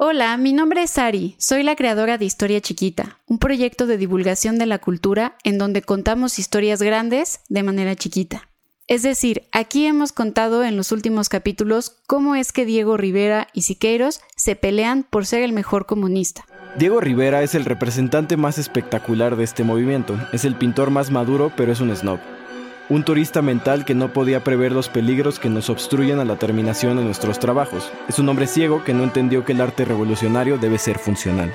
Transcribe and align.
Hola, 0.00 0.36
mi 0.36 0.52
nombre 0.52 0.84
es 0.84 0.92
Sari, 0.92 1.34
soy 1.38 1.64
la 1.64 1.74
creadora 1.74 2.18
de 2.18 2.24
Historia 2.24 2.60
Chiquita, 2.60 3.18
un 3.26 3.40
proyecto 3.40 3.88
de 3.88 3.98
divulgación 3.98 4.56
de 4.56 4.64
la 4.64 4.78
cultura 4.78 5.36
en 5.42 5.58
donde 5.58 5.82
contamos 5.82 6.38
historias 6.38 6.80
grandes 6.80 7.40
de 7.48 7.64
manera 7.64 7.96
chiquita. 7.96 8.48
Es 8.86 9.02
decir, 9.02 9.48
aquí 9.50 9.86
hemos 9.86 10.12
contado 10.12 10.62
en 10.62 10.76
los 10.76 10.92
últimos 10.92 11.28
capítulos 11.28 11.96
cómo 12.06 12.36
es 12.36 12.52
que 12.52 12.64
Diego 12.64 12.96
Rivera 12.96 13.48
y 13.52 13.62
Siqueiros 13.62 14.20
se 14.36 14.54
pelean 14.54 15.02
por 15.02 15.26
ser 15.26 15.42
el 15.42 15.52
mejor 15.52 15.86
comunista. 15.86 16.46
Diego 16.78 17.00
Rivera 17.00 17.42
es 17.42 17.56
el 17.56 17.64
representante 17.64 18.36
más 18.36 18.58
espectacular 18.58 19.34
de 19.34 19.42
este 19.42 19.64
movimiento, 19.64 20.16
es 20.32 20.44
el 20.44 20.54
pintor 20.54 20.92
más 20.92 21.10
maduro 21.10 21.50
pero 21.56 21.72
es 21.72 21.80
un 21.80 21.94
snob 21.96 22.20
un 22.88 23.04
turista 23.04 23.42
mental 23.42 23.84
que 23.84 23.94
no 23.94 24.12
podía 24.12 24.42
prever 24.42 24.72
los 24.72 24.88
peligros 24.88 25.38
que 25.38 25.48
nos 25.48 25.68
obstruyen 25.68 26.18
a 26.20 26.24
la 26.24 26.36
terminación 26.36 26.96
de 26.96 27.04
nuestros 27.04 27.38
trabajos. 27.38 27.90
Es 28.08 28.18
un 28.18 28.28
hombre 28.28 28.46
ciego 28.46 28.82
que 28.84 28.94
no 28.94 29.04
entendió 29.04 29.44
que 29.44 29.52
el 29.52 29.60
arte 29.60 29.84
revolucionario 29.84 30.58
debe 30.58 30.78
ser 30.78 30.98
funcional. 30.98 31.52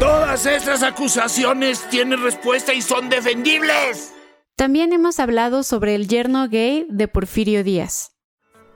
Todas 0.00 0.46
estas 0.46 0.82
acusaciones 0.82 1.88
tienen 1.90 2.22
respuesta 2.22 2.72
y 2.72 2.82
son 2.82 3.08
defendibles. 3.08 4.12
También 4.56 4.92
hemos 4.92 5.18
hablado 5.20 5.62
sobre 5.62 5.94
el 5.94 6.08
yerno 6.08 6.48
gay 6.48 6.86
de 6.88 7.08
Porfirio 7.08 7.64
Díaz. 7.64 8.12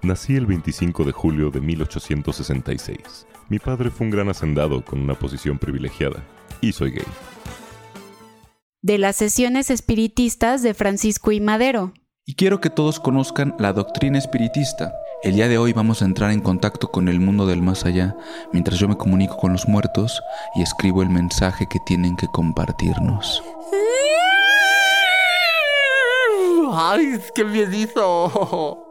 Nací 0.02 0.36
el 0.36 0.46
25 0.46 1.04
de 1.04 1.12
julio 1.12 1.50
de 1.50 1.60
1866. 1.60 3.26
Mi 3.48 3.58
padre 3.58 3.90
fue 3.90 4.06
un 4.06 4.10
gran 4.10 4.28
hacendado 4.28 4.84
con 4.84 5.00
una 5.00 5.14
posición 5.14 5.58
privilegiada 5.58 6.22
y 6.60 6.72
soy 6.72 6.90
gay 6.90 7.06
de 8.88 8.96
las 8.96 9.16
sesiones 9.16 9.68
espiritistas 9.68 10.62
de 10.62 10.72
Francisco 10.72 11.30
y 11.30 11.40
Madero. 11.40 11.92
Y 12.24 12.36
quiero 12.36 12.58
que 12.62 12.70
todos 12.70 13.00
conozcan 13.00 13.54
la 13.58 13.74
doctrina 13.74 14.16
espiritista. 14.16 14.94
El 15.22 15.34
día 15.34 15.46
de 15.46 15.58
hoy 15.58 15.74
vamos 15.74 16.00
a 16.00 16.06
entrar 16.06 16.30
en 16.30 16.40
contacto 16.40 16.90
con 16.90 17.06
el 17.08 17.20
mundo 17.20 17.44
del 17.44 17.60
más 17.60 17.84
allá, 17.84 18.16
mientras 18.50 18.78
yo 18.78 18.88
me 18.88 18.96
comunico 18.96 19.36
con 19.36 19.52
los 19.52 19.68
muertos 19.68 20.22
y 20.54 20.62
escribo 20.62 21.02
el 21.02 21.10
mensaje 21.10 21.66
que 21.68 21.78
tienen 21.84 22.16
que 22.16 22.28
compartirnos. 22.28 23.42
¡Ay, 26.72 27.20
qué 27.34 27.44
miedito! 27.44 28.87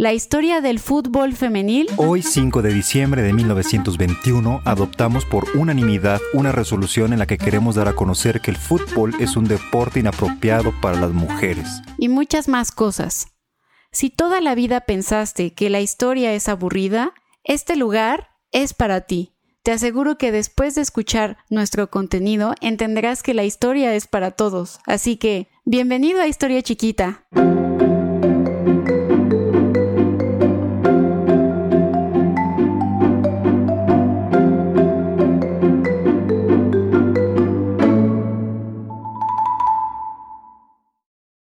La 0.00 0.12
historia 0.12 0.60
del 0.60 0.78
fútbol 0.78 1.32
femenil. 1.32 1.88
Hoy, 1.96 2.22
5 2.22 2.62
de 2.62 2.72
diciembre 2.72 3.22
de 3.22 3.32
1921, 3.32 4.60
adoptamos 4.64 5.24
por 5.24 5.48
unanimidad 5.56 6.20
una 6.32 6.52
resolución 6.52 7.12
en 7.12 7.18
la 7.18 7.26
que 7.26 7.36
queremos 7.36 7.74
dar 7.74 7.88
a 7.88 7.96
conocer 7.96 8.40
que 8.40 8.52
el 8.52 8.56
fútbol 8.56 9.16
es 9.18 9.36
un 9.36 9.46
deporte 9.46 9.98
inapropiado 9.98 10.72
para 10.80 11.00
las 11.00 11.10
mujeres. 11.10 11.82
Y 11.98 12.08
muchas 12.08 12.46
más 12.46 12.70
cosas. 12.70 13.32
Si 13.90 14.08
toda 14.08 14.40
la 14.40 14.54
vida 14.54 14.82
pensaste 14.82 15.52
que 15.52 15.68
la 15.68 15.80
historia 15.80 16.32
es 16.32 16.48
aburrida, 16.48 17.12
este 17.42 17.74
lugar 17.74 18.28
es 18.52 18.74
para 18.74 19.00
ti. 19.00 19.32
Te 19.64 19.72
aseguro 19.72 20.16
que 20.16 20.30
después 20.30 20.76
de 20.76 20.82
escuchar 20.82 21.38
nuestro 21.50 21.90
contenido 21.90 22.54
entenderás 22.60 23.24
que 23.24 23.34
la 23.34 23.42
historia 23.42 23.92
es 23.96 24.06
para 24.06 24.30
todos. 24.30 24.78
Así 24.86 25.16
que, 25.16 25.48
bienvenido 25.64 26.20
a 26.20 26.28
Historia 26.28 26.62
Chiquita. 26.62 27.24